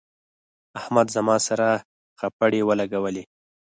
[0.79, 1.67] احمد زما سره
[2.19, 3.23] خپړې ولګولې.